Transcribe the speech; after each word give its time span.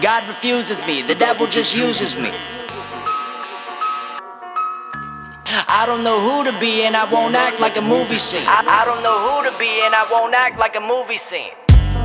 God 0.00 0.28
refuses 0.28 0.86
me, 0.86 1.02
the 1.02 1.16
devil 1.16 1.48
just 1.48 1.76
uses 1.76 2.16
me. 2.16 2.30
I 5.66 5.86
don't 5.86 6.04
know 6.04 6.20
who 6.20 6.44
to 6.44 6.56
be 6.60 6.82
and 6.82 6.96
I 6.96 7.10
won't 7.12 7.34
act 7.34 7.58
like 7.58 7.76
a 7.76 7.82
movie 7.82 8.18
scene. 8.18 8.46
I, 8.46 8.62
I 8.64 8.84
don't 8.84 9.02
know 9.02 9.18
who 9.18 9.50
to 9.50 9.58
be 9.58 9.82
and 9.82 9.94
I 9.96 10.06
won't 10.08 10.34
act 10.34 10.56
like 10.56 10.76
a 10.76 10.80
movie 10.80 11.18
scene. 11.18 11.50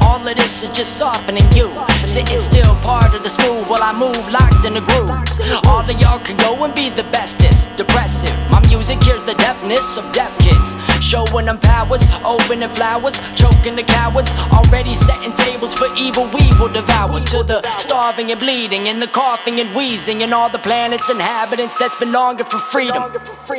All 0.02 0.18
of 0.28 0.36
this 0.36 0.64
is 0.64 0.70
just 0.70 0.98
softening 0.98 1.46
you. 1.54 1.70
Sitting 2.06 2.40
still, 2.40 2.76
part 2.78 3.14
of 3.14 3.21
the 3.21 3.29
smooth 3.29 3.68
while 3.70 3.84
I 3.84 3.94
move, 3.94 4.28
locked 4.32 4.66
in 4.66 4.73
the 4.73 4.82
grooves. 4.82 5.39
All 5.68 5.80
of 5.80 6.02
y'all 6.02 6.20
can 6.20 6.38
go 6.38 6.64
and 6.64 6.73
be 6.73 6.89
the 6.89 7.04
bestest. 7.14 7.75
Depressive. 7.75 8.36
Music 8.84 9.04
hears 9.04 9.23
the 9.23 9.34
deafness 9.36 9.95
of 9.97 10.04
deaf 10.11 10.38
kids. 10.39 10.75
Showing 10.99 11.45
them 11.45 11.57
powers, 11.57 12.04
opening 12.25 12.68
flowers, 12.68 13.16
choking 13.34 13.77
the 13.77 13.84
cowards. 13.84 14.36
Already 14.52 14.93
setting 14.93 15.31
tables 15.31 15.73
for 15.73 15.88
evil 15.95 16.25
we 16.36 16.43
will 16.59 16.67
devour. 16.67 17.21
To 17.21 17.43
the 17.43 17.61
starving 17.77 18.31
and 18.31 18.41
bleeding, 18.41 18.89
and 18.89 19.02
the 19.02 19.07
coughing 19.07 19.61
and 19.61 19.73
wheezing, 19.73 20.22
and 20.22 20.34
all 20.34 20.49
the 20.49 20.59
planet's 20.59 21.09
inhabitants 21.09 21.77
that's 21.77 21.95
been 21.95 22.11
longing 22.11 22.44
for 22.44 22.58
freedom. 22.58 23.03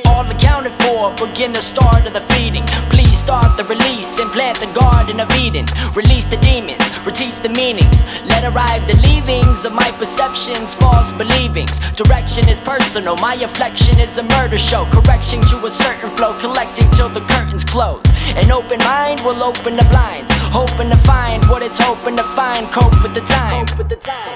All 0.05 0.27
accounted 0.31 0.73
for, 0.85 1.15
begin 1.17 1.55
the 1.55 1.63
start 1.63 2.05
of 2.05 2.13
the 2.13 2.21
feeding. 2.21 2.67
Please 2.93 3.17
start 3.17 3.57
the 3.57 3.65
release 3.65 4.19
and 4.19 4.31
plant 4.31 4.61
the 4.61 4.71
garden 4.79 5.21
of 5.21 5.31
Eden. 5.33 5.65
Release 5.95 6.27
the 6.27 6.37
demons, 6.37 6.85
reteach 7.09 7.41
the 7.41 7.49
meanings. 7.49 8.05
Let 8.27 8.45
arrive 8.45 8.87
the 8.87 8.97
leavings 9.01 9.65
of 9.65 9.73
my 9.73 9.91
perceptions, 9.93 10.75
false 10.75 11.13
believings. 11.13 11.81
Direction 11.93 12.47
is 12.47 12.61
personal, 12.61 13.17
my 13.17 13.37
inflection 13.37 13.99
is 13.99 14.19
a 14.19 14.23
murder 14.23 14.59
show. 14.59 14.85
Correction 15.15 15.43
to 15.43 15.65
a 15.65 15.71
certain 15.71 16.11
flow, 16.17 16.37
collecting 16.41 16.91
till 16.91 17.09
the 17.09 17.21
curtains 17.21 17.65
close. 17.65 18.03
An 18.35 18.51
open 18.51 18.79
mind 18.81 19.21
will 19.21 19.45
open 19.45 19.77
the 19.77 19.87
blinds, 19.93 20.33
hoping 20.51 20.91
to 20.91 20.97
find 21.07 21.45
what 21.45 21.63
it's 21.63 21.79
hoping 21.79 22.17
to 22.17 22.25
find. 22.35 22.67
Cope 22.73 23.01
with 23.01 23.15
the 23.15 23.21
time. 23.21 23.65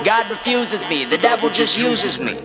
God 0.04 0.30
refuses 0.30 0.88
me, 0.88 1.04
the 1.04 1.18
devil 1.18 1.50
just 1.50 1.76
uses 1.76 2.20
me. 2.20 2.38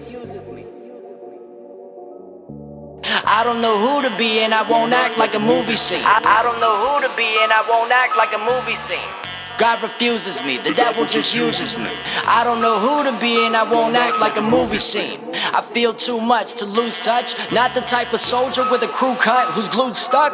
I 3.23 3.43
don't 3.43 3.61
know 3.61 3.77
who 3.77 4.09
to 4.09 4.17
be 4.17 4.39
and 4.39 4.51
I 4.51 4.67
won't 4.67 4.93
act 4.93 5.19
like 5.19 5.35
a 5.35 5.39
movie 5.39 5.75
scene. 5.75 6.01
I, 6.03 6.19
I 6.25 6.41
don't 6.41 6.59
know 6.59 6.73
who 6.81 7.07
to 7.07 7.15
be 7.15 7.37
and 7.43 7.53
I 7.53 7.63
won't 7.69 7.91
act 7.91 8.17
like 8.17 8.33
a 8.33 8.39
movie 8.39 8.75
scene. 8.75 9.32
God 9.63 9.81
refuses 9.81 10.43
me, 10.43 10.57
the 10.57 10.73
devil 10.73 11.05
just 11.05 11.33
uses 11.33 11.77
me. 11.77 11.89
I 12.25 12.43
don't 12.43 12.59
know 12.59 12.79
who 12.79 13.09
to 13.09 13.17
be 13.17 13.45
and 13.45 13.55
I 13.55 13.63
won't 13.63 13.95
act 13.95 14.19
like 14.19 14.35
a 14.35 14.41
movie 14.41 14.77
scene. 14.77 15.21
I 15.53 15.61
feel 15.61 15.93
too 15.93 16.19
much 16.19 16.55
to 16.55 16.65
lose 16.65 16.99
touch. 16.99 17.33
Not 17.49 17.73
the 17.73 17.79
type 17.79 18.11
of 18.11 18.19
soldier 18.19 18.69
with 18.69 18.83
a 18.83 18.89
crew 18.89 19.15
cut 19.15 19.53
who's 19.53 19.69
glued 19.69 19.95
stuck. 19.95 20.33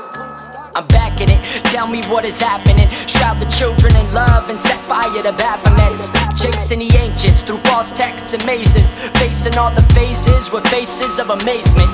I'm 0.76 0.88
back 0.88 1.22
in 1.22 1.30
it, 1.30 1.42
tell 1.66 1.88
me 1.88 2.02
what 2.06 2.26
is 2.26 2.40
happening. 2.42 2.88
Shroud 3.08 3.40
the 3.40 3.50
children 3.50 3.96
in 3.96 4.14
love 4.14 4.50
and 4.50 4.60
set 4.60 4.80
fire 4.86 5.24
to 5.24 5.32
Baphomets. 5.34 6.12
Chasing 6.40 6.80
the 6.80 6.92
ancients 6.98 7.44
through 7.44 7.58
false 7.58 7.92
texts 7.92 8.34
and 8.34 8.46
mazes. 8.46 8.94
Facing 9.18 9.58
all 9.58 9.74
the 9.74 9.82
phases 9.94 10.52
with 10.52 10.66
faces 10.68 11.20
of 11.20 11.30
amazement. 11.30 11.90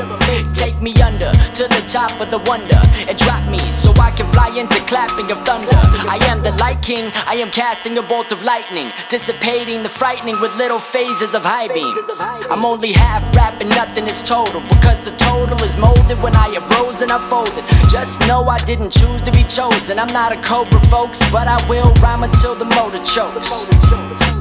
Take 0.53 0.79
me 0.81 0.93
under 1.01 1.31
to 1.31 1.63
the 1.63 1.83
top 1.87 2.19
of 2.19 2.29
the 2.31 2.39
wonder 2.49 2.79
and 3.07 3.17
drop 3.17 3.47
me 3.49 3.59
so 3.71 3.91
I 3.99 4.11
can 4.11 4.27
fly 4.31 4.49
into 4.49 4.79
clapping 4.85 5.31
of 5.31 5.39
thunder. 5.45 5.79
I 6.07 6.19
am 6.29 6.41
the 6.41 6.51
light 6.51 6.81
king, 6.81 7.11
I 7.25 7.35
am 7.35 7.49
casting 7.51 7.97
a 7.97 8.01
bolt 8.01 8.31
of 8.31 8.43
lightning. 8.43 8.91
Dissipating 9.09 9.83
the 9.83 9.89
frightening 9.89 10.39
with 10.41 10.55
little 10.57 10.79
phases 10.79 11.33
of 11.33 11.43
high 11.43 11.67
beams. 11.67 12.19
I'm 12.51 12.65
only 12.65 12.91
half 12.91 13.23
rapping, 13.35 13.69
nothing 13.69 14.05
is 14.05 14.21
total. 14.21 14.61
Because 14.69 15.03
the 15.03 15.15
total 15.17 15.61
is 15.63 15.77
molded 15.77 16.21
when 16.21 16.35
I 16.35 16.55
arose 16.57 17.01
and 17.01 17.11
unfolded. 17.11 17.63
Just 17.89 18.19
know 18.27 18.47
I 18.47 18.57
didn't 18.65 18.89
choose 18.89 19.21
to 19.21 19.31
be 19.31 19.43
chosen. 19.43 19.99
I'm 19.99 20.11
not 20.11 20.31
a 20.31 20.41
cobra, 20.41 20.79
folks, 20.89 21.19
but 21.31 21.47
I 21.47 21.57
will 21.69 21.93
rhyme 22.01 22.23
until 22.23 22.55
the 22.55 22.65
motor 22.65 23.03
chokes. 23.03 23.65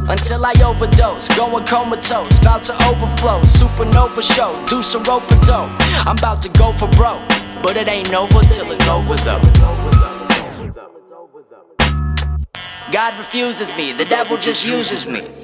Until 0.08 0.44
I 0.47 0.55
overdose, 0.64 1.28
going 1.36 1.64
comatose, 1.66 2.39
about 2.39 2.62
to 2.64 2.75
overflow, 2.86 3.41
supernova 3.42 4.22
show, 4.22 4.53
do 4.66 4.81
some 4.81 5.03
rope 5.05 5.25
a 5.31 5.36
dope. 5.47 5.70
I'm 6.06 6.16
about 6.16 6.41
to 6.42 6.48
go 6.48 6.72
for 6.72 6.89
broke, 6.97 7.20
but 7.62 7.77
it 7.77 7.86
ain't 7.86 8.14
over 8.14 8.41
till 8.41 8.72
it's 8.72 8.88
over 8.88 9.16
though. 9.16 9.41
God 12.93 13.19
refuses 13.19 13.77
me, 13.77 13.93
the 13.93 14.06
devil 14.06 14.38
just 14.38 14.65
uses 14.65 15.06
me. 15.06 15.44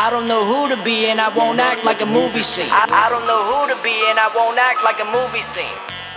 I 0.00 0.10
don't 0.10 0.28
know 0.28 0.44
who 0.46 0.72
to 0.72 0.80
be 0.84 1.06
and 1.06 1.20
I 1.20 1.28
won't 1.36 1.58
act 1.58 1.84
like 1.84 2.00
a 2.02 2.06
movie 2.06 2.42
scene. 2.42 2.70
I, 2.70 2.86
I 2.86 3.10
don't 3.10 3.26
know 3.26 3.42
who 3.50 3.74
to 3.74 3.82
be 3.82 3.90
and 4.08 4.16
I 4.16 4.30
won't 4.32 4.56
act 4.56 4.84
like 4.84 5.00
a 5.00 5.04
movie 5.04 5.42
scene. 5.42 5.74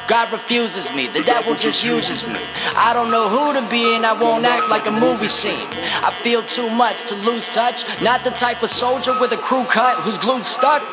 God 0.07 0.31
refuses 0.31 0.93
me, 0.93 1.07
the 1.07 1.23
devil 1.23 1.55
just 1.55 1.83
uses 1.83 2.27
me. 2.27 2.39
I 2.75 2.93
don't 2.93 3.09
know 3.09 3.27
who 3.27 3.59
to 3.59 3.67
be 3.69 3.95
and 3.95 4.05
I 4.05 4.13
won't 4.13 4.45
act 4.45 4.69
like 4.69 4.85
a 4.85 4.91
movie 4.91 5.27
scene. 5.27 5.65
I 6.05 6.11
feel 6.21 6.43
too 6.43 6.69
much 6.69 7.05
to 7.05 7.15
lose 7.25 7.49
touch. 7.49 7.83
Not 8.03 8.23
the 8.23 8.29
type 8.29 8.61
of 8.61 8.69
soldier 8.69 9.19
with 9.19 9.31
a 9.31 9.37
crew 9.37 9.65
cut 9.65 9.97
who's 10.03 10.19
glued 10.19 10.45
stuck. 10.45 10.83